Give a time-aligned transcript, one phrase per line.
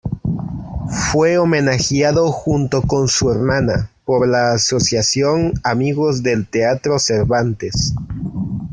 [1.11, 7.93] Fue homenajeado, junto con su hermana, por la Asociación Amigos del Teatro Cervantes.